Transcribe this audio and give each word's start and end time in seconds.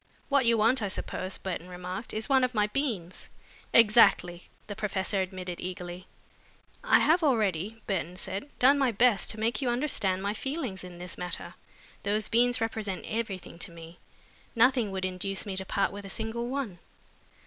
"What 0.29 0.47
you 0.47 0.57
want, 0.57 0.81
I 0.81 0.87
suppose," 0.87 1.37
Burton 1.37 1.67
remarked, 1.67 2.11
"is 2.11 2.27
one 2.27 2.43
of 2.43 2.55
my 2.55 2.65
beans." 2.65 3.29
"Exactly," 3.71 4.49
the 4.65 4.75
professor 4.75 5.21
admitted, 5.21 5.59
eagerly. 5.61 6.07
"I 6.83 6.97
have 6.97 7.21
already," 7.21 7.83
Burton 7.85 8.15
said, 8.17 8.49
"done 8.57 8.79
my 8.79 8.91
best 8.91 9.29
to 9.29 9.39
make 9.39 9.61
you 9.61 9.69
understand 9.69 10.23
my 10.23 10.33
feelings 10.33 10.83
in 10.83 10.97
this 10.97 11.19
matter. 11.19 11.53
Those 12.01 12.29
beans 12.29 12.59
represent 12.59 13.05
everything 13.07 13.59
to 13.59 13.69
me. 13.69 13.99
Nothing 14.55 14.89
would 14.89 15.05
induce 15.05 15.45
me 15.45 15.55
to 15.55 15.65
part 15.65 15.91
with 15.91 16.03
a 16.03 16.09
single 16.09 16.49
one." 16.49 16.79